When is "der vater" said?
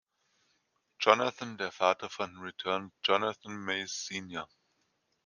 1.59-2.09